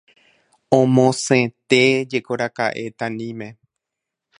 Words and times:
Omosẽtéjekoraka'e 0.77 2.85
Taníme. 2.97 3.49